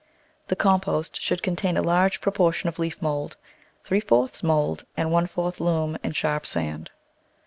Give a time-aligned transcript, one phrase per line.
[0.47, 3.37] The compost should contain a large proportion of leaf mould—
[3.83, 6.89] three fourths mould and one fourth loam and sharp sand.